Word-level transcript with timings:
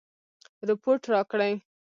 رپوټ 0.67 1.01
راکړي. 1.13 1.53